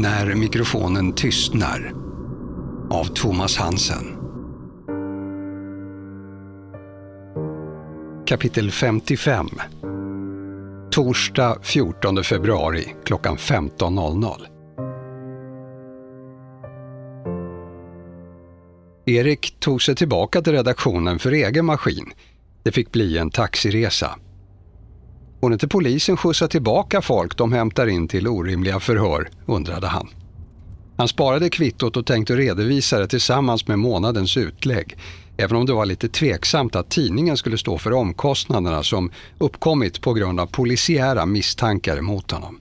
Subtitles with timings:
[0.00, 1.92] När mikrofonen tystnar
[2.90, 4.16] av Thomas Hansen.
[8.26, 9.48] Kapitel 55
[10.90, 14.40] Torsdag 14 februari klockan 15.00
[19.06, 22.12] Erik tog sig tillbaka till redaktionen för egen maskin.
[22.62, 24.18] Det fick bli en taxiresa.
[25.46, 30.08] Får inte polisen skjutsa tillbaka folk de hämtar in till orimliga förhör, undrade han.
[30.96, 34.96] Han sparade kvittot och tänkte redovisa det tillsammans med månadens utlägg,
[35.36, 40.12] även om det var lite tveksamt att tidningen skulle stå för omkostnaderna som uppkommit på
[40.12, 42.60] grund av polisiära misstankar mot honom.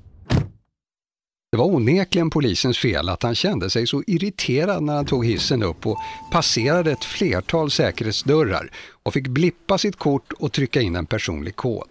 [1.52, 5.64] Det var onekligen polisens fel att han kände sig så irriterad när han tog hissen
[5.64, 5.98] upp och
[6.32, 8.72] passerade ett flertal säkerhetsdörrar
[9.04, 11.88] och fick blippa sitt kort och trycka in en personlig kod.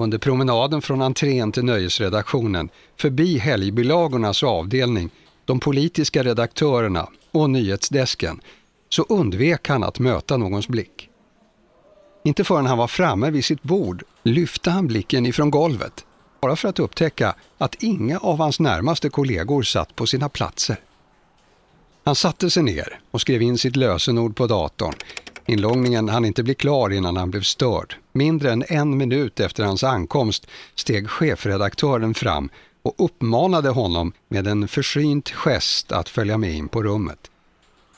[0.00, 5.10] Under promenaden från entrén till nöjesredaktionen, förbi helgbilagornas avdelning,
[5.44, 8.40] de politiska redaktörerna och nyhetsdesken,
[8.88, 11.08] så undvek han att möta någons blick.
[12.24, 16.04] Inte förrän han var framme vid sitt bord lyfte han blicken ifrån golvet,
[16.40, 20.76] bara för att upptäcka att inga av hans närmaste kollegor satt på sina platser.
[22.04, 24.94] Han satte sig ner och skrev in sitt lösenord på datorn,
[25.50, 27.94] Inloggningen hann inte bli klar innan han blev störd.
[28.18, 32.50] Mindre än en minut efter hans ankomst steg chefredaktören fram
[32.82, 37.30] och uppmanade honom med en försynt gest att följa med in på rummet.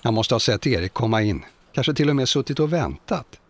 [0.02, 3.40] Han måste ha sett Erik komma in, kanske till och med suttit och väntat.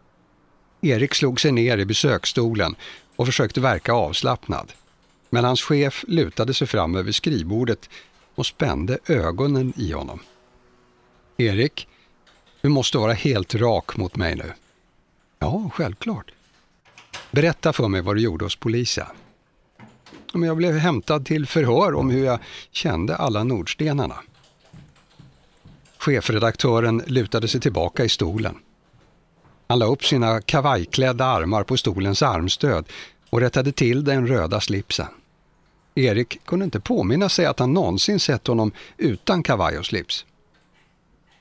[0.80, 2.74] Erik slog sig ner i besöksstolen
[3.16, 4.72] och försökte verka avslappnad.
[5.30, 7.91] Men hans chef lutade sig fram över skrivbordet
[8.34, 10.20] och spände ögonen i honom.
[11.36, 11.88] Erik,
[12.60, 14.52] du måste vara helt rak mot mig nu.
[15.38, 16.32] Ja, självklart.
[17.30, 19.06] Berätta för mig vad du gjorde hos polisen.
[20.32, 22.38] Jag blev hämtad till förhör om hur jag
[22.70, 24.16] kände alla Nordstenarna.
[25.98, 28.54] Chefredaktören lutade sig tillbaka i stolen.
[29.66, 32.84] Han la upp sina kavajklädda armar på stolens armstöd
[33.30, 35.06] och rättade till den röda slipsen.
[35.94, 40.24] Erik kunde inte påminna sig att han någonsin sett honom utan kavaj och slips.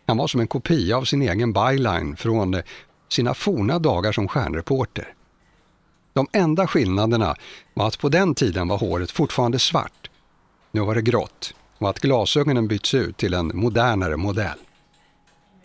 [0.05, 2.61] Han var som en kopia av sin egen byline från
[3.09, 5.13] sina forna dagar som stjärnreporter.
[6.19, 7.35] De enda skillnaderna
[7.73, 10.09] var att på den tiden var håret fortfarande svart.
[10.71, 14.57] Nu var det grått och att glasögonen bytts ut till en modernare modell.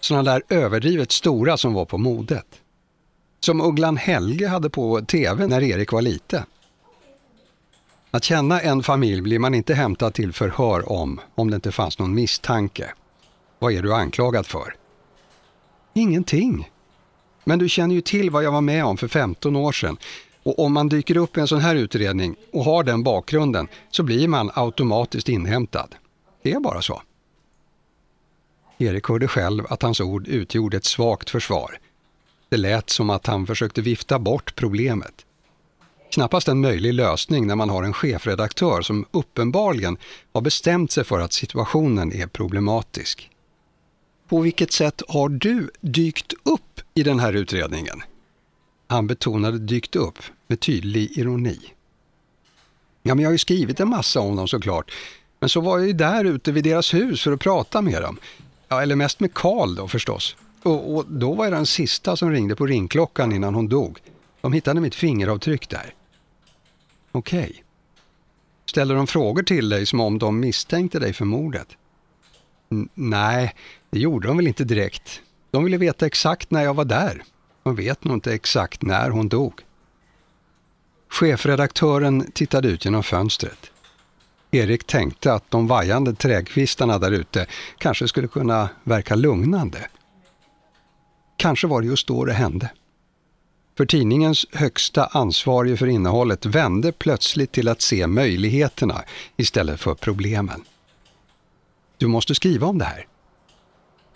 [0.00, 2.46] Sådana där överdrivet stora som var på modet.
[3.40, 6.44] Som Ugglan Helge hade på tv när Erik var liten.
[8.10, 11.98] Att känna en familj blir man inte hämtad till förhör om, om det inte fanns
[11.98, 12.92] någon misstanke.
[13.58, 14.74] Vad är du anklagad för?
[15.94, 16.70] Ingenting.
[17.44, 19.96] Men du känner ju till vad jag var med om för 15 år sedan.
[20.44, 24.02] Och om man dyker upp i en sån här utredning och har den bakgrunden så
[24.02, 25.94] blir man automatiskt inhämtad.
[26.42, 27.02] Det är bara så.
[28.78, 31.78] Erik hörde själv att hans ord utgjorde ett svagt försvar.
[32.48, 35.26] Det lät som att han försökte vifta bort problemet.
[36.10, 39.96] Knappast en möjlig lösning när man har en chefredaktör som uppenbarligen
[40.32, 43.30] har bestämt sig för att situationen är problematisk.
[44.28, 48.02] På vilket sätt har du dykt upp i den här utredningen?
[48.86, 51.58] Han betonade dykt upp med tydlig ironi.
[53.02, 54.92] Ja, men jag har ju skrivit en massa om dem såklart.
[55.40, 58.18] Men så var jag ju där ute vid deras hus för att prata med dem.
[58.68, 60.36] Ja, eller mest med Karl då förstås.
[60.62, 63.98] Och, och, då var jag den sista som ringde på ringklockan innan hon dog.
[64.40, 65.94] De hittade mitt fingeravtryck där.
[67.12, 67.40] Okej.
[67.40, 67.52] Okay.
[68.66, 71.68] Ställer de frågor till dig som om de misstänkte dig för mordet?
[72.70, 73.54] N nej,
[73.90, 75.20] det gjorde de väl inte direkt.
[75.50, 77.22] De ville veta exakt när jag var där.
[77.64, 79.60] Man vet nog inte exakt när hon dog.
[81.08, 83.70] Chefredaktören tittade ut genom fönstret.
[84.50, 87.46] Erik tänkte att de vajande trädkvistarna där ute
[87.78, 89.88] kanske skulle kunna verka lugnande.
[91.36, 92.70] Kanske var det just då det hände.
[93.76, 99.02] För tidningens högsta ansvarige för innehållet vände plötsligt till att se möjligheterna
[99.36, 100.64] istället för problemen.
[101.98, 103.06] Du måste skriva om det här.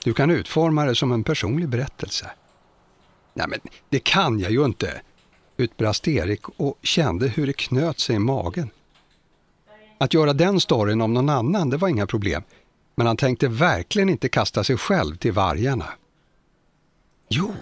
[0.05, 2.31] Du kan utforma det som en personlig berättelse.
[3.39, 5.01] Nej men det kan jag ju inte,
[5.57, 8.71] utbrast Erik och kände hur det knöt sig i magen.
[9.99, 12.43] Att göra den storyn om någon annan, det var inga problem.
[12.95, 15.87] Men han tänkte verkligen inte kasta sig själv till vargarna.
[17.29, 17.55] Jo,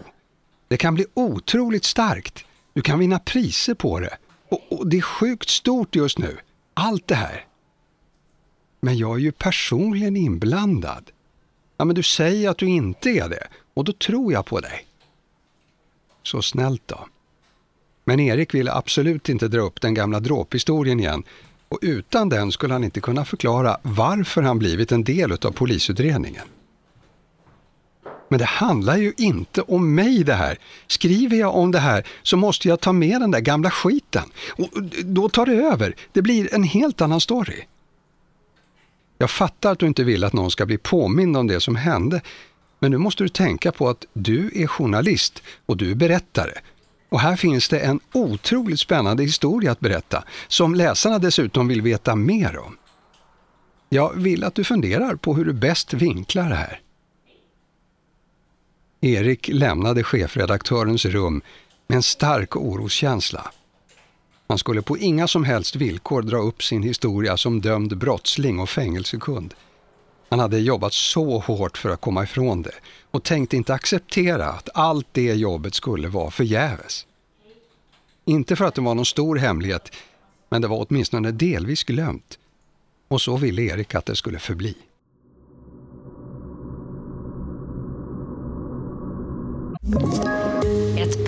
[0.68, 2.44] det kan bli otroligt starkt.
[2.72, 4.16] Du kan vinna priser på det.
[4.48, 6.36] Och, och det är sjukt stort just nu.
[6.74, 7.46] Allt det här.
[8.80, 11.10] Men jag är ju personligen inblandad.
[11.76, 14.86] Ja, men du säger att du inte är det och då tror jag på dig.
[16.26, 17.06] Så snällt då.
[18.04, 21.22] Men Erik ville absolut inte dra upp den gamla dråphistorien igen
[21.68, 26.46] och utan den skulle han inte kunna förklara varför han blivit en del av polisutredningen.
[28.28, 30.58] Men det handlar ju inte om mig det här.
[30.86, 34.24] Skriver jag om det här så måste jag ta med den där gamla skiten.
[34.50, 35.94] Och då tar det över.
[36.12, 37.64] Det blir en helt annan story.
[39.18, 42.20] Jag fattar att du inte vill att någon ska bli påmind om det som hände.
[42.78, 46.52] Men nu måste du tänka på att du är journalist och du är berättare.
[47.08, 52.16] Och här finns det en otroligt spännande historia att berätta, som läsarna dessutom vill veta
[52.16, 52.76] mer om.
[53.88, 56.80] Jag vill att du funderar på hur du bäst vinklar det här.
[59.00, 61.42] Erik lämnade chefredaktörens rum
[61.86, 63.50] med en stark oroskänsla.
[64.48, 68.68] Han skulle på inga som helst villkor dra upp sin historia som dömd brottsling och
[68.68, 69.54] fängelsekund.
[70.28, 72.74] Han hade jobbat så hårt för att komma ifrån det
[73.10, 77.06] och tänkte inte acceptera att allt det jobbet skulle vara förgäves.
[78.24, 79.92] Inte för att det var någon stor hemlighet,
[80.48, 82.38] men det var åtminstone delvis glömt.
[83.08, 84.74] Och så ville Erik att det skulle förbli.
[89.86, 90.45] Mm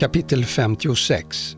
[0.00, 1.56] Kapitel 56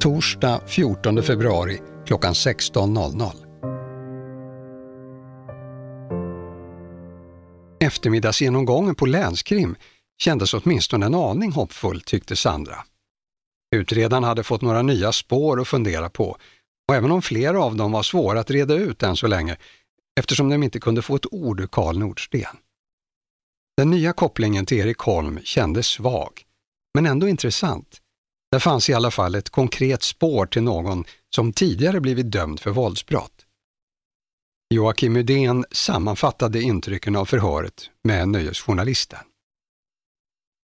[0.00, 3.32] Torsdag 14 februari klockan 16.00
[7.80, 9.76] Eftermiddagsgenomgången på länskrim
[10.18, 12.76] kändes åtminstone en aning hoppfull, tyckte Sandra.
[13.74, 16.36] Utredaren hade fått några nya spår att fundera på
[16.88, 19.56] och även om flera av dem var svåra att reda ut än så länge
[20.20, 22.56] eftersom de inte kunde få ett ord ur Karl Nordsten.
[23.76, 26.44] Den nya kopplingen till Erik Holm kändes svag,
[26.94, 28.00] men ändå intressant.
[28.52, 31.04] Där fanns i alla fall ett konkret spår till någon
[31.34, 33.46] som tidigare blivit dömd för våldsbrott.
[34.74, 39.18] Joakim Udén sammanfattade intrycken av förhöret med Nöjesjournalisten.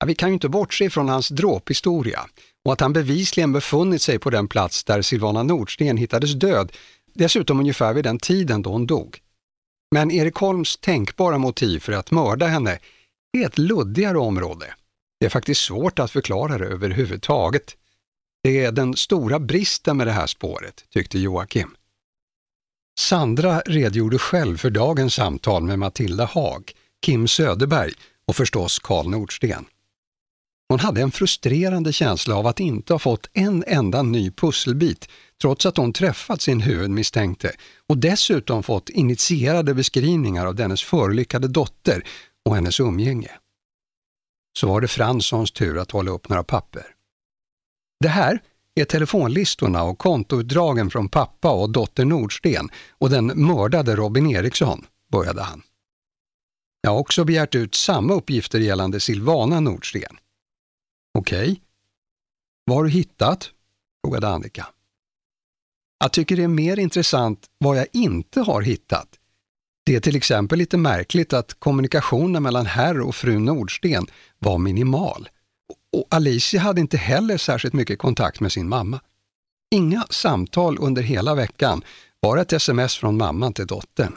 [0.00, 2.26] Ja, vi kan ju inte bortse från hans dråphistoria
[2.64, 6.72] och att han bevisligen befunnit sig på den plats där Silvana Nordsten hittades död,
[7.14, 9.18] dessutom ungefär vid den tiden då hon dog.
[9.94, 12.78] Men Erik Holms tänkbara motiv för att mörda henne
[13.38, 14.74] är ett luddigare område.
[15.20, 17.76] Det är faktiskt svårt att förklara det överhuvudtaget.
[18.42, 21.76] Det är den stora bristen med det här spåret, tyckte Joakim.
[23.00, 26.72] Sandra redogjorde själv för dagens samtal med Matilda Haag,
[27.06, 27.92] Kim Söderberg
[28.26, 29.64] och förstås Karl Nordsten.
[30.68, 35.08] Hon hade en frustrerande känsla av att inte ha fått en enda ny pusselbit
[35.40, 37.52] trots att hon träffat sin huvudmisstänkte
[37.86, 42.04] och dessutom fått initierade beskrivningar av dennes förolyckade dotter
[42.44, 43.30] och hennes umgänge.
[44.58, 46.94] Så var det Franssons tur att hålla upp några papper.
[48.00, 48.42] Det här
[48.74, 55.42] är telefonlistorna och kontoutdragen från pappa och dotter Nordsten och den mördade Robin Eriksson, började
[55.42, 55.62] han.
[56.80, 60.18] Jag har också begärt ut samma uppgifter gällande Silvana Nordsten.
[61.18, 61.42] Okej.
[61.42, 61.56] Okay.
[62.64, 63.50] Vad har du hittat?
[64.04, 64.66] frågade Annika.
[65.98, 69.17] Jag tycker det är mer intressant vad jag inte har hittat.
[69.88, 74.06] Det är till exempel lite märkligt att kommunikationen mellan herr och fru Nordsten
[74.38, 75.28] var minimal.
[75.92, 79.00] Och Alicia hade inte heller särskilt mycket kontakt med sin mamma.
[79.70, 81.82] Inga samtal under hela veckan,
[82.22, 84.16] bara ett sms från mamman till dottern.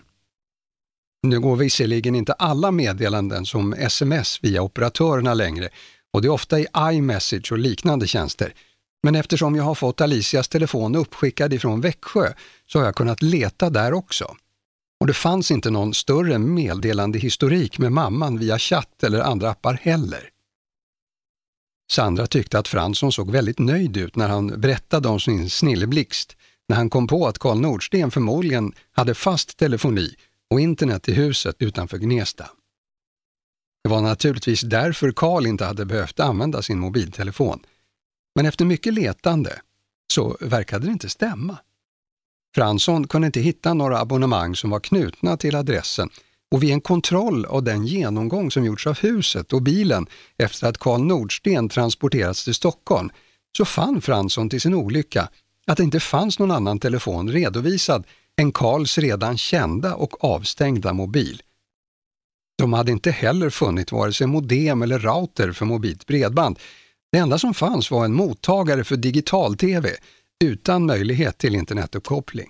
[1.24, 5.70] Nu går visserligen inte alla meddelanden som sms via operatörerna längre
[6.14, 8.54] och det är ofta i iMessage och liknande tjänster.
[9.04, 12.34] Men eftersom jag har fått Alicias telefon uppskickad ifrån Växjö
[12.68, 14.36] så har jag kunnat leta där också.
[15.02, 19.74] Och det fanns inte någon större meddelande historik med mamman via chatt eller andra appar
[19.74, 20.30] heller.
[21.92, 26.38] Sandra tyckte att Fransson såg väldigt nöjd ut när han berättade om sin snilleblixt
[26.70, 30.16] när han kom på att Karl Nordsten förmodligen hade fast telefoni
[30.50, 32.50] och internet i huset utanför Gnesta.
[33.84, 37.60] Det var naturligtvis därför Karl inte hade behövt använda sin mobiltelefon.
[38.36, 39.62] Men efter mycket letande
[40.14, 41.58] så verkade det inte stämma.
[42.56, 46.10] Fransson kunde inte hitta några abonnemang som var knutna till adressen.
[46.52, 50.78] Och vid en kontroll av den genomgång som gjorts av huset och bilen efter att
[50.78, 53.10] Karl Nordsten transporterats till Stockholm
[53.58, 55.30] så fann Fransson till sin olycka
[55.68, 58.04] att det inte fanns någon annan telefon redovisad
[58.38, 61.42] än Karls redan kända och avstängda mobil.
[62.58, 66.60] De hade inte heller funnit vare sig modem eller router för mobilt bredband.
[67.12, 69.90] Det enda som fanns var en mottagare för digital-tv
[70.42, 72.50] utan möjlighet till internetuppkoppling.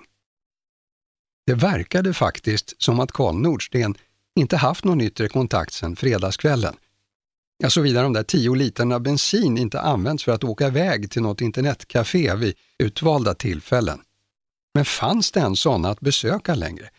[1.46, 3.96] Det verkade faktiskt som att Karl Nordsten
[4.36, 6.76] inte haft någon yttre kontakt sedan fredagskvällen.
[7.58, 11.42] Ja, såvida de där tio literna bensin inte använts för att åka iväg till något
[11.42, 14.02] internetcafé vid utvalda tillfällen.
[14.74, 16.90] Men fanns det ens sådana att besöka längre?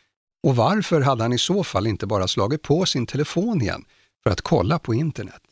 [0.42, 3.84] Och varför hade han i så fall inte bara slagit på sin telefon igen
[4.22, 5.42] för att kolla på internet?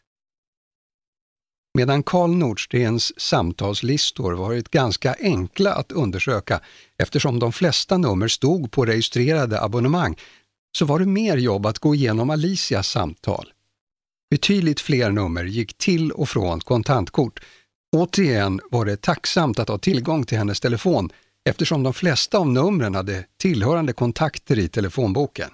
[1.75, 6.61] Medan Karl Nordstens samtalslistor varit ganska enkla att undersöka
[6.99, 10.17] eftersom de flesta nummer stod på registrerade abonnemang
[10.79, 13.53] så var det mer jobb att gå igenom Alicias samtal.
[14.31, 17.41] Betydligt fler nummer gick till och från kontantkort.
[17.97, 21.11] Återigen var det tacksamt att ha tillgång till hennes telefon
[21.45, 25.51] eftersom de flesta av numren hade tillhörande kontakter i telefonboken.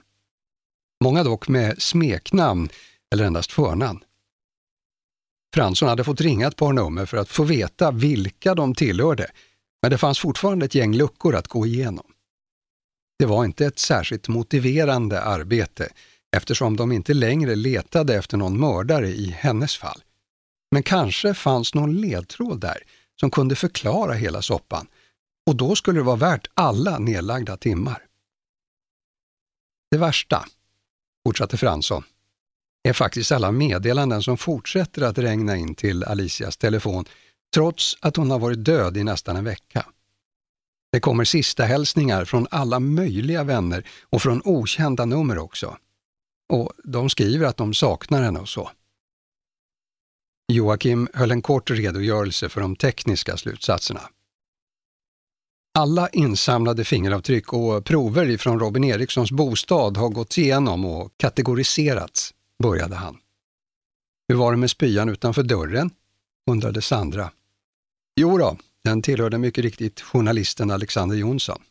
[1.04, 2.68] Många dock med smeknamn
[3.12, 4.00] eller endast förnamn.
[5.56, 9.30] Fransson hade fått ringa ett par nummer för att få veta vilka de tillhörde,
[9.82, 12.06] men det fanns fortfarande ett gäng luckor att gå igenom.
[13.18, 15.92] Det var inte ett särskilt motiverande arbete
[16.36, 20.02] eftersom de inte längre letade efter någon mördare i hennes fall.
[20.70, 22.78] Men kanske fanns någon ledtråd där
[23.20, 24.86] som kunde förklara hela soppan
[25.46, 28.02] och då skulle det vara värt alla nedlagda timmar.
[29.90, 30.44] Det värsta,
[31.26, 32.02] fortsatte Fransson,
[32.88, 37.04] är faktiskt alla meddelanden som fortsätter att regna in till Alicias telefon
[37.54, 39.86] trots att hon har varit död i nästan en vecka.
[40.92, 45.76] Det kommer sista hälsningar från alla möjliga vänner och från okända nummer också.
[46.52, 48.70] Och de skriver att de saknar henne och så.
[50.52, 54.00] Joakim höll en kort redogörelse för de tekniska slutsatserna.
[55.78, 62.96] Alla insamlade fingeravtryck och prover ifrån Robin Erikssons bostad har gått igenom och kategoriserats, började
[62.96, 63.18] han.
[64.28, 65.90] Hur var det med spyan utanför dörren?
[66.50, 67.30] undrade Sandra.
[68.16, 71.62] Jo då, den tillhörde mycket riktigt journalisten Alexander Jonsson.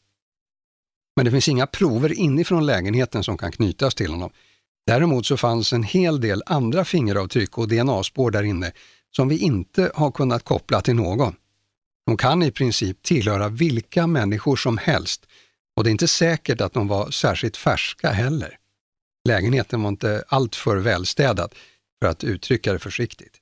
[1.16, 4.30] Men det finns inga prover inifrån lägenheten som kan knytas till honom.
[4.88, 8.72] Däremot så fanns en hel del andra fingeravtryck och DNA-spår där inne
[9.12, 11.36] som vi inte har kunnat koppla till någon.
[12.06, 15.26] De kan i princip tillhöra vilka människor som helst
[15.76, 18.58] och det är inte säkert att de var särskilt färska heller.
[19.26, 21.56] Lägenheten var inte alltför välstädad,
[22.02, 23.42] för att uttrycka det försiktigt.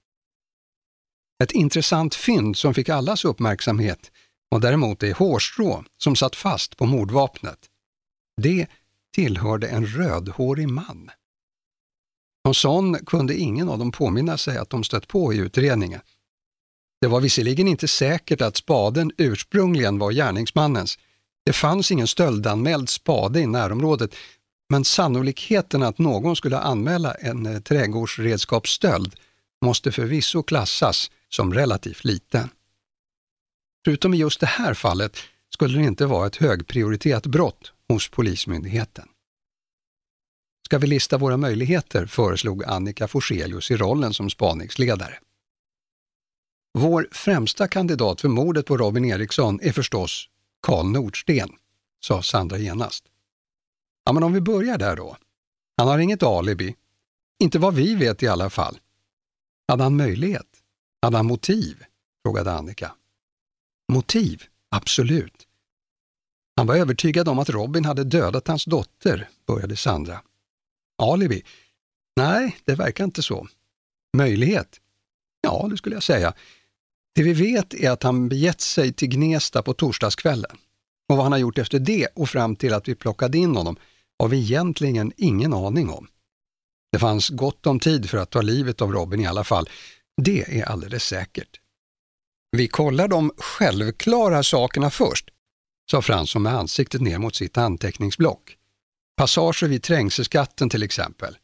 [1.43, 4.11] Ett intressant fynd som fick allas uppmärksamhet
[4.49, 7.59] var däremot det hårstrå som satt fast på mordvapnet.
[8.41, 8.67] Det
[9.15, 11.11] tillhörde en rödhårig man.
[12.45, 16.01] Någon sån kunde ingen av dem påminna sig att de stött på i utredningen.
[17.01, 20.99] Det var visserligen inte säkert att spaden ursprungligen var gärningsmannens.
[21.45, 24.15] Det fanns ingen stöldanmäld spade i närområdet,
[24.73, 29.15] men sannolikheten att någon skulle anmäla en eh, trädgårdsredskapsstöld
[29.61, 32.49] måste förvisso klassas som relativt liten.
[33.85, 35.17] Förutom i just det här fallet
[35.49, 39.07] skulle det inte vara ett högprioriterat brott hos Polismyndigheten.
[40.65, 45.19] Ska vi lista våra möjligheter, föreslog Annika Forselius i rollen som spaningsledare.
[46.73, 50.29] Vår främsta kandidat för mordet på Robin Eriksson är förstås
[50.61, 51.49] Karl Nordsten,
[51.99, 53.12] sa Sandra genast.
[54.03, 55.17] Ja, men om vi börjar där då.
[55.77, 56.75] Han har inget alibi.
[57.39, 58.79] Inte vad vi vet i alla fall.
[59.67, 60.47] Hade han möjlighet?
[61.01, 61.83] Hade han motiv?
[62.25, 62.95] frågade Annika.
[63.91, 64.43] Motiv?
[64.69, 65.47] Absolut.
[66.57, 70.21] Han var övertygad om att Robin hade dödat hans dotter, började Sandra.
[70.97, 71.43] Alibi?
[72.15, 73.47] Nej, det verkar inte så.
[74.17, 74.79] Möjlighet?
[75.41, 76.33] Ja, det skulle jag säga.
[77.15, 80.57] Det vi vet är att han begett sig till Gnesta på torsdagskvällen.
[81.09, 83.77] Och vad han har gjort efter det och fram till att vi plockade in honom
[84.23, 86.07] har vi egentligen ingen aning om.
[86.91, 89.69] Det fanns gott om tid för att ta livet av Robin i alla fall.
[90.21, 91.59] Det är alldeles säkert.
[92.51, 95.29] Vi kollar de självklara sakerna först,
[95.91, 98.57] sa Fransson med ansiktet ner mot sitt anteckningsblock.
[99.17, 101.37] Passager vid trängselskatten till exempel.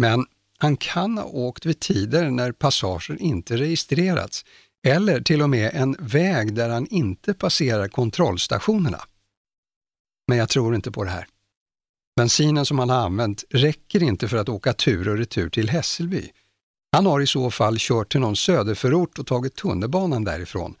[0.00, 0.26] Men
[0.58, 4.44] han kan ha åkt vid tider när passager inte registrerats
[4.86, 9.00] eller till och med en väg där han inte passerar kontrollstationerna.
[10.28, 11.26] Men jag tror inte på det här.
[12.18, 16.30] Bensinen som han har använt räcker inte för att åka tur och retur till Hässelby.
[16.92, 20.74] Han har i så fall kört till någon söderförort och tagit tunnelbanan därifrån.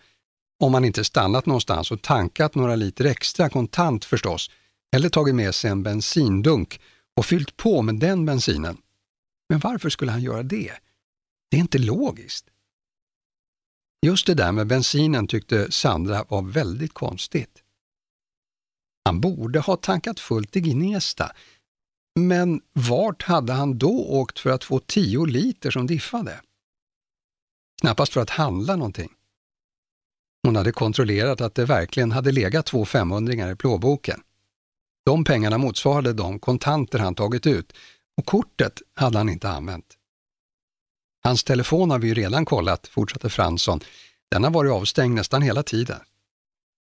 [0.60, 4.50] Om han inte stannat någonstans och tankat några liter extra kontant förstås,
[4.96, 6.80] eller tagit med sig en bensindunk
[7.16, 8.76] och fyllt på med den bensinen.
[9.48, 10.72] Men varför skulle han göra det?
[11.50, 12.46] Det är inte logiskt.
[14.06, 17.62] Just det där med bensinen tyckte Sandra var väldigt konstigt.
[19.08, 21.32] Han borde ha tankat fullt i Gnesta.
[22.20, 26.40] Men vart hade han då åkt för att få tio liter som diffade?
[27.80, 29.12] Knappast för att handla någonting.
[30.42, 34.20] Hon hade kontrollerat att det verkligen hade legat två femhundringar i plånboken.
[35.04, 37.72] De pengarna motsvarade de kontanter han tagit ut
[38.16, 39.96] och kortet hade han inte använt.
[41.24, 43.80] Hans telefon har vi ju redan kollat, fortsatte Fransson.
[44.30, 46.00] Den har varit avstängd nästan hela tiden.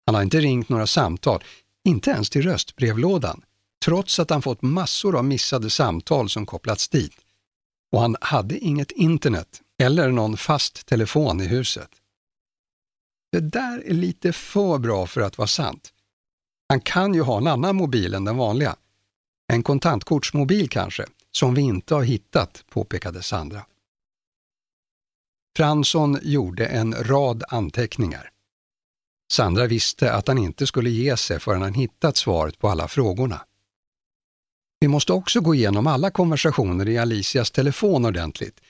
[0.07, 1.45] Han har inte ringt några samtal,
[1.87, 3.43] inte ens till röstbrevlådan,
[3.85, 7.15] trots att han fått massor av missade samtal som kopplats dit.
[7.93, 11.91] Och han hade inget internet eller någon fast telefon i huset.
[13.33, 15.93] Det där är lite för bra för att vara sant.
[16.69, 18.77] Han kan ju ha en annan mobil än den vanliga.
[19.53, 23.67] En kontantkortsmobil kanske, som vi inte har hittat, påpekade Sandra.
[25.57, 28.31] Fransson gjorde en rad anteckningar.
[29.33, 33.41] Sandra visste att han inte skulle ge sig förrän han hittat svaret på alla frågorna.
[34.81, 38.61] Vi måste också gå igenom alla konversationer i Alicias telefon ordentligt.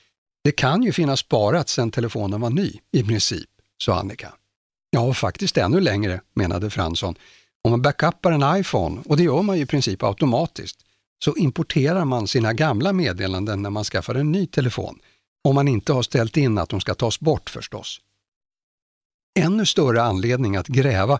[0.43, 3.49] Det kan ju finnas sparat sedan telefonen var ny, i princip,
[3.83, 4.33] sa Annika.
[4.89, 7.15] Ja, faktiskt ännu längre, menade Fransson.
[7.63, 10.79] Om man backuppar en iPhone, och det gör man ju i princip automatiskt,
[11.23, 14.99] så importerar man sina gamla meddelanden när man skaffar en ny telefon.
[15.43, 18.01] Om man inte har ställt in att de ska tas bort förstås.
[19.37, 21.19] Ännu större anledning att gräva,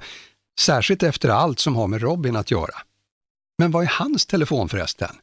[0.59, 2.75] särskilt efter allt som har med Robin att göra.
[3.57, 5.15] Men vad är hans telefon förresten?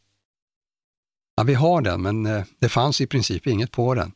[1.36, 4.12] Ja, vi har den, men eh, det fanns i princip inget på den.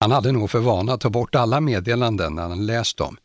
[0.00, 3.16] Han hade nog för vana att ta bort alla meddelanden när han läst dem.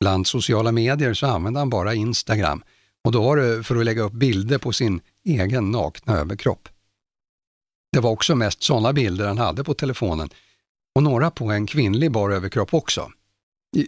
[0.00, 2.62] Bland sociala medier så använde han bara Instagram
[3.04, 6.68] och då var det för att lägga upp bilder på sin egen nakna överkropp.
[7.92, 10.30] Det var också mest sådana bilder han hade på telefonen
[10.94, 13.10] och några på en kvinnlig bar överkropp också.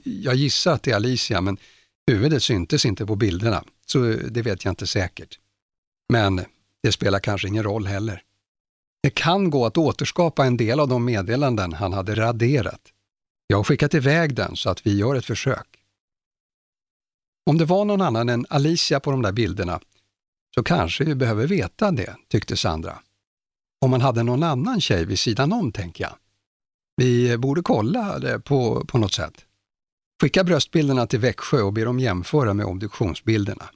[0.04, 1.58] Jag gissar att det är Alicia, men
[2.06, 3.98] huvudet syntes inte på bilderna, så
[4.30, 5.38] det vet jag inte säkert.
[6.12, 6.44] Men
[6.82, 8.22] det spelar kanske ingen roll heller.
[9.02, 12.80] Det kan gå att återskapa en del av de meddelanden han hade raderat.
[13.46, 15.66] Jag har skickat iväg den så att vi gör ett försök.
[17.46, 19.80] Om det var någon annan än Alicia på de där bilderna
[20.54, 22.98] så kanske vi behöver veta det, tyckte Sandra.
[23.80, 26.14] Om man hade någon annan tjej vid sidan om, tänker jag.
[26.96, 29.44] Vi borde kolla det på, på något sätt.
[30.20, 33.70] Skicka bröstbilderna till Växjö och be dem jämföra med obduktionsbilderna.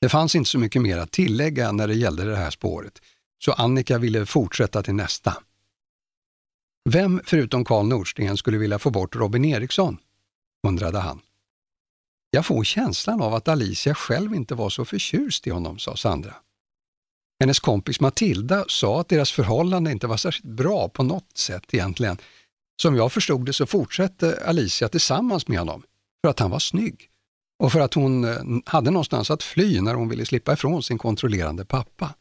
[0.00, 3.02] Det fanns inte så mycket mer att tillägga när det gällde det här spåret,
[3.44, 5.36] så Annika ville fortsätta till nästa.
[6.88, 9.98] Vem förutom Karl Nordsten skulle vilja få bort Robin Eriksson?
[10.66, 11.20] undrade han.
[12.30, 16.34] Jag får känslan av att Alicia själv inte var så förtjust i honom, sa Sandra.
[17.40, 22.18] Hennes kompis Matilda sa att deras förhållande inte var särskilt bra på något sätt egentligen.
[22.82, 25.82] Som jag förstod det så fortsatte Alicia tillsammans med honom
[26.24, 27.10] för att han var snygg
[27.58, 30.98] och för att hon eh, hade någonstans att fly när hon ville slippa ifrån sin
[30.98, 32.14] kontrollerande pappa.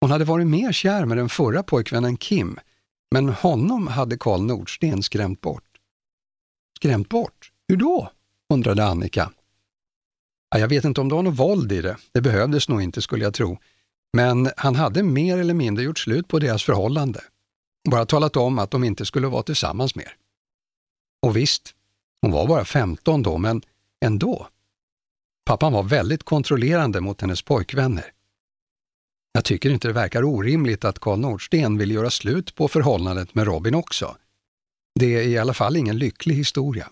[0.00, 2.58] Hon hade varit mer kär med den förra pojkvännen Kim,
[3.10, 5.64] men honom hade Karl Nordsten skrämt bort.
[6.76, 7.52] Skrämt bort?
[7.68, 8.12] Hur då?
[8.52, 9.30] undrade Annika.
[10.56, 13.24] Jag vet inte om det var något våld i det, det behövdes nog inte skulle
[13.24, 13.58] jag tro.
[14.12, 17.20] Men han hade mer eller mindre gjort slut på deras förhållande.
[17.90, 20.16] Bara talat om att de inte skulle vara tillsammans mer.
[21.26, 21.74] Och visst,
[22.22, 23.62] hon var bara 15 då, men
[24.04, 24.48] ändå.
[25.46, 28.12] Pappan var väldigt kontrollerande mot hennes pojkvänner.
[29.32, 33.46] Jag tycker inte det verkar orimligt att Karl Nordsten vill göra slut på förhållandet med
[33.46, 34.16] Robin också.
[35.00, 36.90] Det är i alla fall ingen lycklig historia.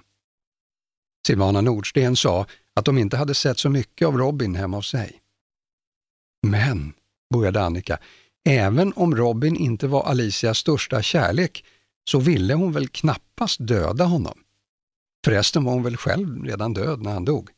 [1.27, 5.21] Silvana Nordsten sa att de inte hade sett så mycket av Robin hemma hos sig.
[6.47, 6.93] Men,
[7.35, 7.99] började Annika,
[8.47, 11.65] även om Robin inte var Alicias största kärlek
[12.05, 14.39] så ville hon väl knappast döda honom.
[15.25, 17.51] Förresten var hon väl själv redan död när han dog.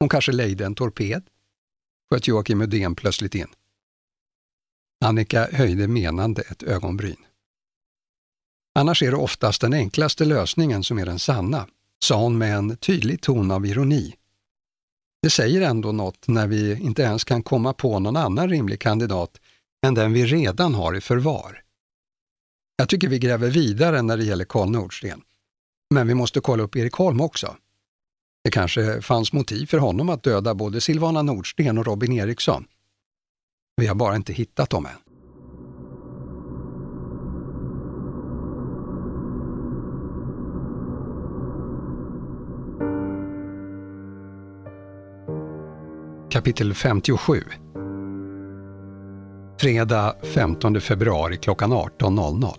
[0.00, 1.22] Hon kanske lejde en torped?
[2.10, 3.48] sköt Joakim Udén plötsligt in.
[5.04, 7.26] Annika höjde menande ett ögonbryn.
[8.74, 11.66] Annars är det oftast den enklaste lösningen som är den sanna,
[12.04, 14.14] sa hon med en tydlig ton av ironi.
[15.22, 19.40] Det säger ändå något när vi inte ens kan komma på någon annan rimlig kandidat
[19.86, 21.62] än den vi redan har i förvar.
[22.76, 25.22] Jag tycker vi gräver vidare när det gäller Karl Nordsten.
[25.94, 27.56] Men vi måste kolla upp Erik Holm också.
[28.44, 32.64] Det kanske fanns motiv för honom att döda både Silvana Nordsten och Robin Eriksson.
[33.76, 34.92] Vi har bara inte hittat dem än.
[46.30, 47.44] Kapitel 57
[49.60, 52.54] Fredag 15 februari klockan 18.00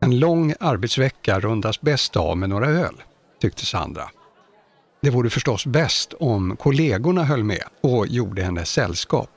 [0.00, 3.02] En lång arbetsvecka rundas bäst av med några öl,
[3.40, 4.10] tyckte Sandra.
[5.00, 9.30] Det vore förstås bäst om kollegorna höll med och gjorde henne sällskap.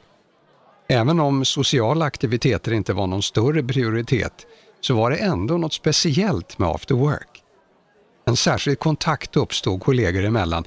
[0.87, 4.45] Även om sociala aktiviteter inte var någon större prioritet
[4.81, 7.43] så var det ändå något speciellt med after work.
[8.27, 10.63] En särskild kontakt uppstod kollegor emellan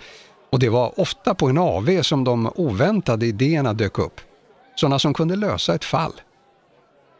[0.50, 4.20] och det var ofta på en AV som de oväntade idéerna dök upp.
[4.74, 6.12] Sådana som kunde lösa ett fall.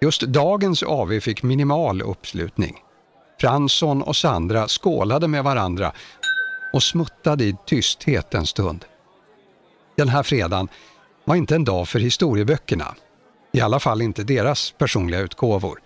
[0.01, 2.77] Just dagens AV fick minimal uppslutning.
[3.41, 5.93] Fransson och Sandra skålade med varandra
[6.73, 8.85] och smuttade i tysthet en stund.
[9.97, 10.69] Den här fredagen
[11.25, 12.95] var inte en dag för historieböckerna.
[13.53, 15.81] I alla fall inte deras personliga utgåvor.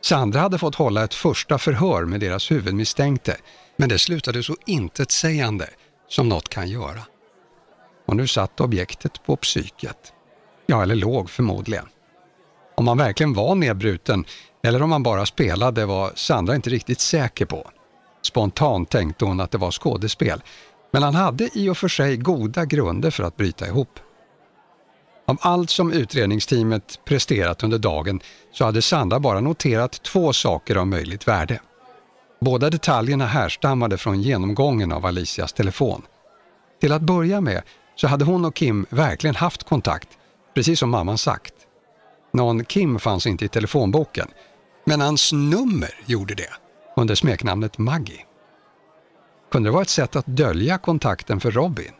[0.00, 3.36] Sandra hade fått hålla ett första förhör med deras huvudmisstänkte,
[3.76, 5.66] men det slutade så intetsägande
[6.08, 7.00] som något kan göra.
[8.06, 10.12] Och nu satt objektet på psyket.
[10.66, 11.88] Ja, eller låg förmodligen.
[12.76, 14.24] Om han verkligen var nedbruten
[14.62, 17.70] eller om han bara spelade var Sandra inte riktigt säker på.
[18.22, 20.42] Spontant tänkte hon att det var skådespel,
[20.92, 24.00] men han hade i och för sig goda grunder för att bryta ihop.
[25.26, 28.20] Av allt som utredningsteamet presterat under dagen
[28.52, 31.60] så hade Sandra bara noterat två saker av möjligt värde.
[32.40, 36.02] Båda detaljerna härstammade från genomgången av Alicias telefon.
[36.80, 37.62] Till att börja med
[37.96, 40.08] så hade hon och Kim verkligen haft kontakt,
[40.54, 41.54] precis som mamman sagt.
[42.32, 44.28] Någon Kim fanns inte i telefonboken,
[44.84, 46.52] men hans nummer gjorde det,
[46.96, 48.24] under smeknamnet Maggie.
[49.50, 51.92] Kunde det vara ett sätt att dölja kontakten för Robin?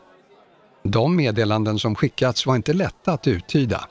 [0.82, 3.88] De meddelanden som skickats var inte lätta att uttyda.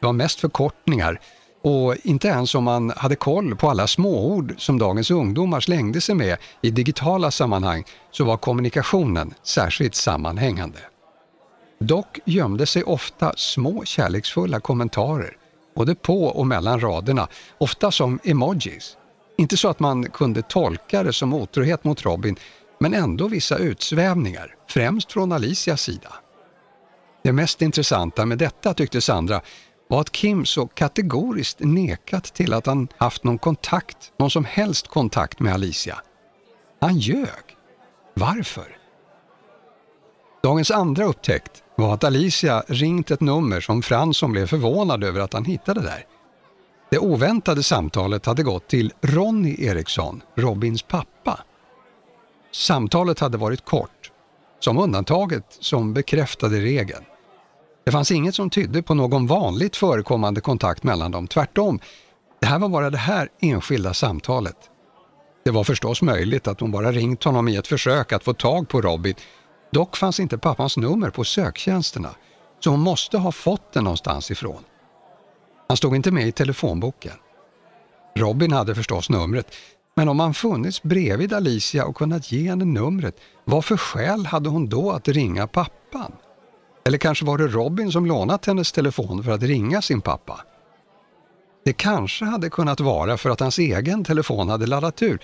[0.00, 1.20] Det var mest förkortningar
[1.62, 6.14] och inte ens om man hade koll på alla småord som dagens ungdomar slängde sig
[6.14, 10.78] med i digitala sammanhang så var kommunikationen särskilt sammanhängande.
[11.80, 15.36] Dock gömde sig ofta små kärleksfulla kommentarer,
[15.76, 18.96] både på och mellan raderna, ofta som emojis.
[19.38, 22.36] Inte så att man kunde tolka det som otrohet mot Robin,
[22.78, 26.12] men ändå vissa utsvävningar, främst från Alicias sida.
[27.24, 29.40] Det mest intressanta med detta tyckte Sandra
[29.92, 34.88] var att Kim så kategoriskt nekat till att han haft någon kontakt, någon som helst
[34.88, 36.00] kontakt med Alicia.
[36.80, 37.56] Han ljög.
[38.14, 38.76] Varför?
[40.42, 45.32] Dagens andra upptäckt var att Alicia ringt ett nummer som Fransson blev förvånad över att
[45.32, 46.06] han hittade där.
[46.90, 51.40] Det oväntade samtalet hade gått till Ronny Eriksson, Robins pappa.
[52.52, 54.10] Samtalet hade varit kort,
[54.60, 57.04] som undantaget som bekräftade regeln.
[57.84, 61.80] Det fanns inget som tydde på någon vanligt förekommande kontakt mellan dem, tvärtom.
[62.40, 64.56] Det här var bara det här enskilda samtalet.
[65.44, 68.68] Det var förstås möjligt att hon bara ringt honom i ett försök att få tag
[68.68, 69.14] på Robin.
[69.72, 72.10] Dock fanns inte pappans nummer på söktjänsterna,
[72.60, 74.64] så hon måste ha fått det någonstans ifrån.
[75.68, 77.12] Han stod inte med i telefonboken.
[78.16, 79.54] Robin hade förstås numret,
[79.96, 84.48] men om han funnits bredvid Alicia och kunnat ge henne numret, vad för skäl hade
[84.48, 86.12] hon då att ringa pappan?
[86.84, 90.40] Eller kanske var det Robin som lånat hennes telefon för att ringa sin pappa?
[91.64, 95.18] Det kanske hade kunnat vara för att hans egen telefon hade laddat ur,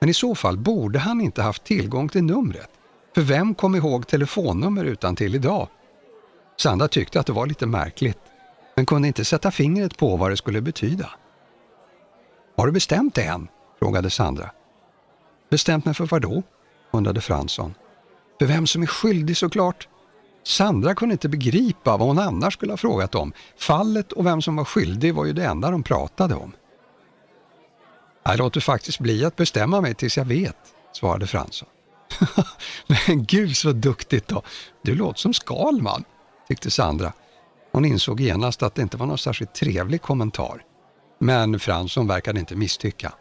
[0.00, 2.70] men i så fall borde han inte haft tillgång till numret.
[3.14, 5.68] För vem kom ihåg telefonnummer utan till idag?
[6.56, 8.18] Sandra tyckte att det var lite märkligt,
[8.74, 11.10] men kunde inte sätta fingret på vad det skulle betyda.
[12.56, 13.48] Har du bestämt dig än?
[13.78, 14.50] frågade Sandra.
[15.50, 16.42] Bestämt mig för vad då?
[16.90, 17.74] undrade Fransson.
[18.38, 19.88] För vem som är skyldig såklart.
[20.46, 23.32] Sandra kunde inte begripa vad hon annars skulle ha frågat om.
[23.58, 26.52] Fallet och vem som var skyldig var ju det enda de pratade om.
[28.22, 30.56] Jag låter faktiskt bli att bestämma mig tills jag vet,
[30.92, 31.68] svarade Fransson.
[33.06, 34.42] Men gud så duktigt då!
[34.82, 36.04] Du låter som Skalman,
[36.48, 37.12] tyckte Sandra.
[37.72, 40.62] Hon insåg genast att det inte var någon särskilt trevlig kommentar.
[41.18, 43.12] Men Fransson verkade inte misstycka.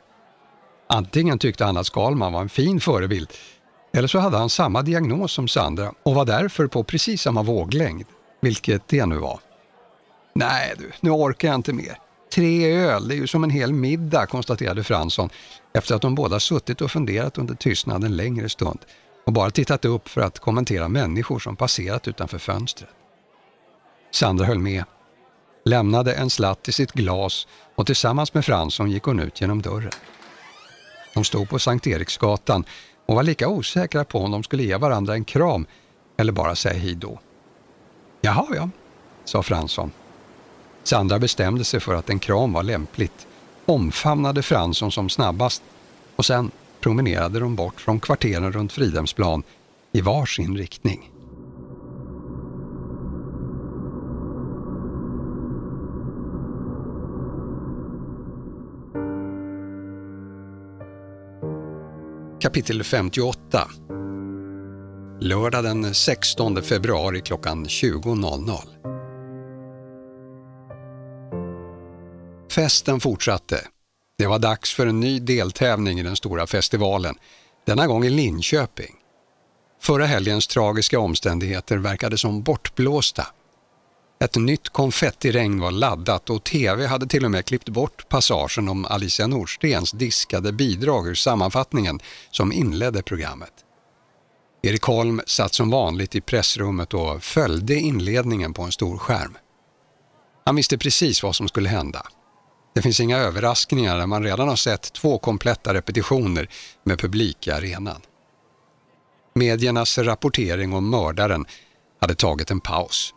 [0.89, 3.33] Antingen tyckte han att Skalman var en fin förebild
[3.95, 8.05] eller så hade han samma diagnos som Sandra och var därför på precis samma våglängd,
[8.41, 9.39] vilket det nu var.
[10.33, 11.97] Nej du, nu orkar jag inte mer.
[12.33, 15.29] Tre öl, det är ju som en hel middag, konstaterade Fransson
[15.73, 18.79] efter att de båda suttit och funderat under tystnaden längre stund
[19.25, 22.89] och bara tittat upp för att kommentera människor som passerat utanför fönstret.
[24.11, 24.83] Sandra höll med,
[25.65, 29.91] lämnade en slatt i sitt glas och tillsammans med Fransson gick hon ut genom dörren.
[31.13, 32.65] De stod på Sankt Eriksgatan
[33.05, 35.65] och var lika osäkra på om de skulle ge varandra en kram
[36.17, 37.19] eller bara säga hej då.
[38.21, 38.69] Jaha, ja,
[39.25, 39.91] sa Fransson.
[40.83, 43.27] Sandra bestämde sig för att en kram var lämpligt,
[43.65, 45.63] omfamnade Fransson som snabbast
[46.15, 49.43] och sen promenerade de bort från kvarteren runt Fridhemsplan
[49.91, 51.11] i var sin riktning.
[62.45, 63.69] Kapitel 58
[65.21, 68.59] Lördag den 16 februari klockan 20.00
[72.51, 73.67] Festen fortsatte.
[74.17, 77.15] Det var dags för en ny deltävling i den stora festivalen,
[77.65, 78.95] denna gång i Linköping.
[79.81, 83.27] Förra helgens tragiska omständigheter verkade som bortblåsta.
[84.19, 88.85] Ett nytt konfettiregn var laddat och TV hade till och med klippt bort passagen om
[88.85, 91.99] Alicia Nordstens diskade bidrag ur sammanfattningen
[92.31, 93.53] som inledde programmet.
[94.61, 99.37] Erik Holm satt som vanligt i pressrummet och följde inledningen på en stor skärm.
[100.45, 102.05] Han visste precis vad som skulle hända.
[102.75, 106.49] Det finns inga överraskningar när man redan har sett två kompletta repetitioner
[106.83, 108.01] med publik i arenan.
[109.35, 111.45] Mediernas rapportering om mördaren
[112.01, 113.13] hade tagit en paus.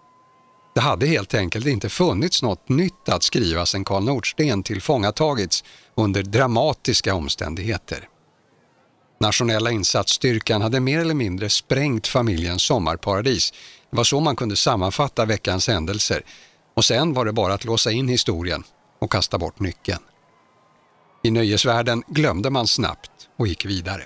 [0.79, 5.65] Det hade helt enkelt inte funnits något nytt att skriva sedan Karl Nordsten tillfångatagits
[5.95, 8.09] under dramatiska omständigheter.
[9.21, 13.53] Nationella insatsstyrkan hade mer eller mindre sprängt familjens sommarparadis.
[13.91, 16.23] Det var så man kunde sammanfatta veckans händelser.
[16.75, 18.65] Och sen var det bara att låsa in historien
[18.99, 20.03] och kasta bort nyckeln.
[21.23, 24.03] I nöjesvärlden glömde man snabbt och gick vidare.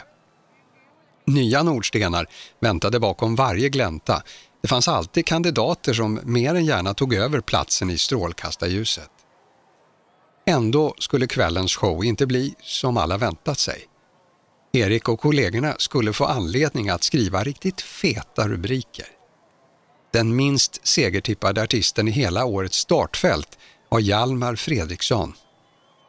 [1.26, 2.26] Nya Nordstenar
[2.60, 4.22] väntade bakom varje glänta.
[4.62, 9.10] Det fanns alltid kandidater som mer än gärna tog över platsen i strålkastarljuset.
[10.46, 13.84] Ändå skulle kvällens show inte bli som alla väntat sig.
[14.72, 19.06] Erik och kollegorna skulle få anledning att skriva riktigt feta rubriker.
[20.12, 25.34] Den minst segertippade artisten i hela årets startfält var Hjalmar Fredriksson.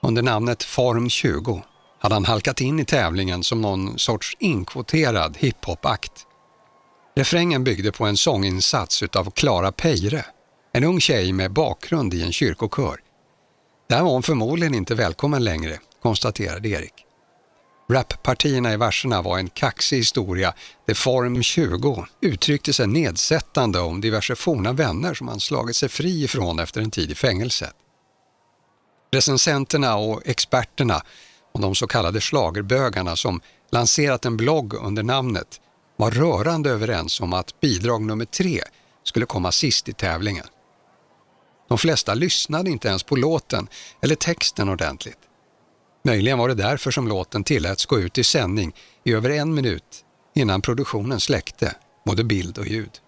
[0.02, 1.62] Under namnet Form 20
[2.00, 6.28] hade han halkat in i tävlingen som någon sorts inkvoterad hiphop-akt.
[7.16, 10.26] Refrängen byggde på en sånginsats utav Klara Peire,
[10.72, 13.00] en ung tjej med bakgrund i en kyrkokör.
[13.90, 16.94] Där var hon förmodligen inte välkommen längre, konstaterade Erik.
[17.90, 20.54] Rappartierna i verserna var en kaxig historia
[20.88, 26.24] där Form 20 uttryckte sig nedsättande om diverse forna vänner som han slagit sig fri
[26.24, 27.76] ifrån efter en tid i fängelset.
[29.12, 31.02] Recensenterna och experterna
[31.52, 35.60] och de så kallade slagerbögarna som lanserat en blogg under namnet
[35.96, 38.62] var rörande överens om att bidrag nummer tre
[39.04, 40.46] skulle komma sist i tävlingen.
[41.70, 43.68] De flesta lyssnade inte ens på låten
[44.02, 45.18] eller texten ordentligt.
[46.04, 50.06] Möjligen var det därför som låten tilläts gå ut i sändning i över en minut
[50.36, 51.76] innan produktionen släckte
[52.06, 53.00] både bild och ljud.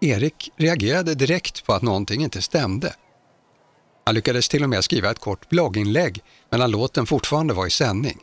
[0.00, 2.94] Erik reagerade direkt på att någonting inte stämde.
[4.04, 8.18] Han lyckades till och med skriva ett kort blogginlägg medan låten fortfarande var i sändning.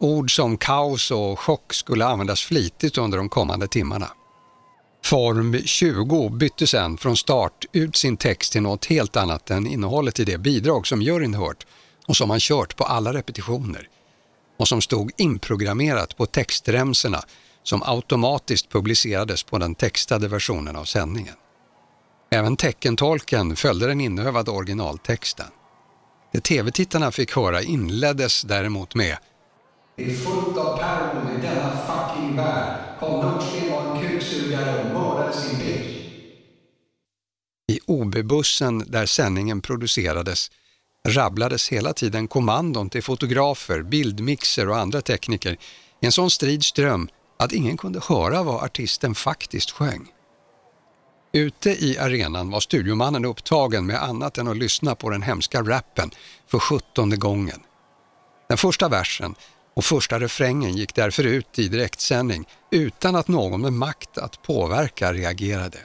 [0.00, 4.10] Ord som kaos och chock skulle användas flitigt under de kommande timmarna.
[5.04, 10.20] Form 20 bytte sedan från start ut sin text till något helt annat än innehållet
[10.20, 11.66] i det bidrag som juryn hört
[12.06, 13.88] och som han kört på alla repetitioner
[14.58, 17.22] och som stod inprogrammerat på textremsorna
[17.62, 21.34] som automatiskt publicerades på den textade versionen av sändningen.
[22.30, 25.46] Även teckentolken följde den inövade originaltexten.
[26.32, 29.16] Det tv-tittarna fick höra inleddes däremot med
[29.98, 32.80] det är fullt av päron i denna fucking värld.
[33.00, 35.96] Karl Nordsten var en kuksugare och mördade sin bitch.
[37.72, 40.50] I OB-bussen där sändningen producerades
[41.08, 45.52] rabblades hela tiden kommandon till fotografer, bildmixer och andra tekniker
[46.00, 47.08] i en sån strid ström
[47.38, 50.08] att ingen kunde höra vad artisten faktiskt sjöng.
[51.32, 56.10] Ute i arenan var studiomannen upptagen med annat än att lyssna på den hemska rappen
[56.46, 57.60] för sjuttonde gången.
[58.48, 59.34] Den första versen
[59.78, 65.12] och första refrängen gick därför ut i direktsändning utan att någon med makt att påverka
[65.12, 65.78] reagerade.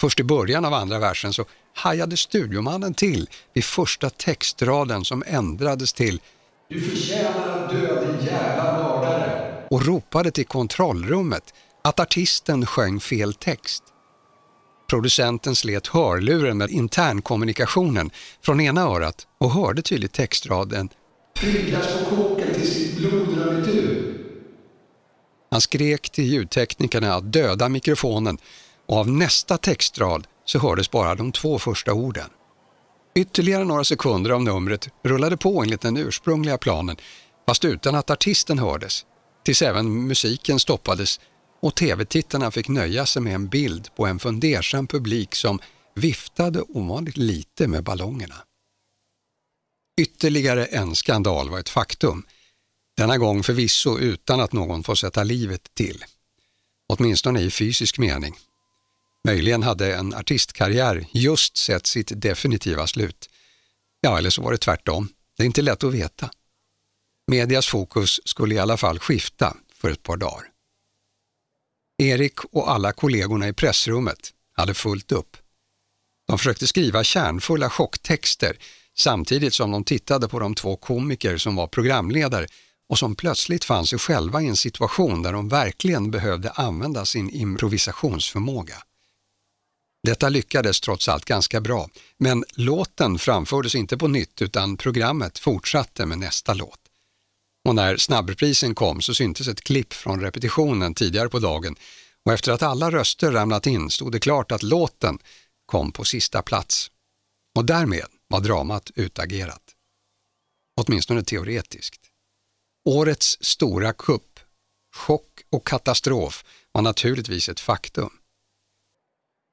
[0.00, 5.92] Först i början av andra versen så hajade studiomannen till vid första textraden som ändrades
[5.92, 6.20] till
[6.68, 13.34] Du förtjänar att dö din jävla mördare och ropade till kontrollrummet att artisten sjöng fel
[13.34, 13.82] text.
[14.90, 18.10] Producenten slet hörluren med internkommunikationen
[18.44, 20.88] från ena örat och hörde tydligt textraden
[21.34, 22.31] Pryglas på
[22.62, 23.32] till sitt blod.
[25.50, 28.38] Han skrek till ljudteknikerna att döda mikrofonen
[28.86, 32.30] och av nästa textrad så hördes bara de två första orden.
[33.14, 36.96] Ytterligare några sekunder av numret rullade på enligt den ursprungliga planen
[37.46, 39.04] fast utan att artisten hördes,
[39.44, 41.20] tills även musiken stoppades
[41.60, 45.58] och tv-tittarna fick nöja sig med en bild på en fundersam publik som
[45.94, 48.34] viftade ovanligt lite med ballongerna.
[50.00, 52.24] Ytterligare en skandal var ett faktum.
[53.02, 56.04] Denna gång förvisso utan att någon får sätta livet till.
[56.88, 58.38] Åtminstone i fysisk mening.
[59.24, 63.30] Möjligen hade en artistkarriär just sett sitt definitiva slut.
[64.00, 65.08] Ja, eller så var det tvärtom.
[65.36, 66.30] Det är inte lätt att veta.
[67.26, 70.44] Medias fokus skulle i alla fall skifta för ett par dagar.
[71.98, 75.36] Erik och alla kollegorna i pressrummet hade fullt upp.
[76.26, 78.58] De försökte skriva kärnfulla chocktexter
[78.94, 82.46] samtidigt som de tittade på de två komiker som var programledare
[82.92, 87.30] och som plötsligt fann sig själva i en situation där de verkligen behövde använda sin
[87.30, 88.82] improvisationsförmåga.
[90.02, 96.06] Detta lyckades trots allt ganska bra, men låten framfördes inte på nytt utan programmet fortsatte
[96.06, 96.80] med nästa låt.
[97.68, 101.76] Och när snabbreprisen kom så syntes ett klipp från repetitionen tidigare på dagen
[102.24, 105.18] och efter att alla röster ramlat in stod det klart att låten
[105.66, 106.90] kom på sista plats.
[107.54, 109.62] Och därmed var dramat utagerat.
[110.80, 112.01] Åtminstone teoretiskt.
[112.84, 114.40] Årets stora kupp,
[114.96, 118.10] chock och katastrof var naturligtvis ett faktum.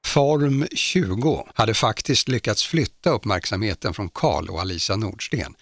[0.05, 5.55] Form 20 hade faktiskt lyckats flytta uppmärksamheten från Karl och Alisa Nordsten.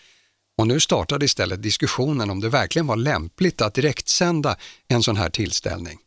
[0.58, 5.30] Och nu startade istället diskussionen om det verkligen var lämpligt att direktsända en sån här
[5.30, 6.00] tillställning.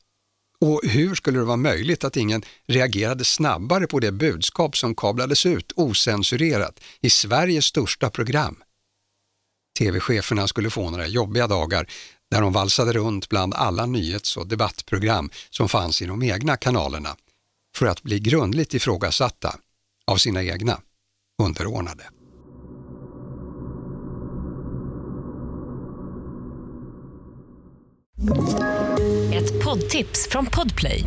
[0.61, 5.47] Och hur skulle det vara möjligt att ingen reagerade snabbare på det budskap som kablades
[5.47, 8.63] ut osensurerat i Sveriges största program?
[9.81, 11.87] TV-cheferna skulle få några jobbiga dagar
[12.31, 17.17] där de valsade runt bland alla nyhets och debattprogram som fanns i de egna kanalerna
[17.77, 19.57] för att bli grundligt ifrågasatta
[20.07, 20.81] av sina egna
[21.43, 22.05] underordnade.
[29.35, 31.05] Ett poddtips från Podplay.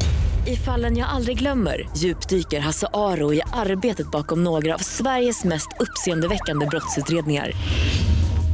[0.48, 5.70] I fallen jag aldrig glömmer djupdyker Hasse Aro i arbetet bakom några av Sveriges mest
[5.80, 7.52] uppseendeväckande brottsutredningar